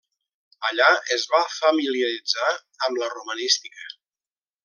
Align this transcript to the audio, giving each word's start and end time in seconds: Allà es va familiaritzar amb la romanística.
Allà 0.69 0.87
es 1.15 1.25
va 1.33 1.41
familiaritzar 1.57 2.49
amb 2.87 3.01
la 3.03 3.13
romanística. 3.15 3.87